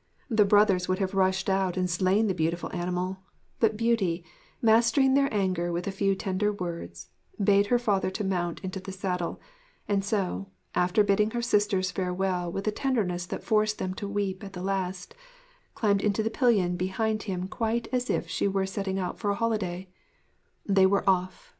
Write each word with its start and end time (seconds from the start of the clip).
]The 0.38 0.44
brothers 0.44 0.88
would 0.88 0.98
have 0.98 1.14
rushed 1.14 1.48
out 1.48 1.78
and 1.78 1.88
slain 1.88 2.26
the 2.26 2.34
beautiful 2.34 2.70
animal; 2.76 3.20
but 3.60 3.78
Beauty, 3.78 4.22
mastering 4.60 5.14
their 5.14 5.32
anger 5.32 5.72
with 5.72 5.86
a 5.86 5.90
few 5.90 6.14
tender 6.14 6.52
words, 6.52 7.08
bade 7.42 7.68
her 7.68 7.78
father 7.78 8.12
mount 8.22 8.60
into 8.60 8.78
the 8.78 8.92
saddle; 8.92 9.40
and 9.88 10.04
so, 10.04 10.48
after 10.74 11.02
bidding 11.02 11.30
her 11.30 11.40
sisters 11.40 11.90
farewell 11.90 12.52
with 12.52 12.68
a 12.68 12.72
tenderness 12.72 13.24
that 13.24 13.42
forced 13.42 13.78
them 13.78 13.94
to 13.94 14.06
weep 14.06 14.44
at 14.44 14.52
the 14.52 14.60
last, 14.60 15.14
climbed 15.74 16.14
to 16.14 16.22
the 16.22 16.28
pillion 16.28 16.76
behind 16.76 17.22
him 17.22 17.48
quite 17.48 17.88
as 17.90 18.10
if 18.10 18.28
she 18.28 18.46
were 18.46 18.66
setting 18.66 18.98
out 18.98 19.18
for 19.18 19.30
a 19.30 19.34
holiday. 19.34 19.88
They 20.66 20.84
were 20.84 21.08
off! 21.08 21.56